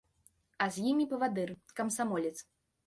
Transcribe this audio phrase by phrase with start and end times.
[0.65, 1.49] А з імі павадыр,
[1.81, 2.37] камсамолец.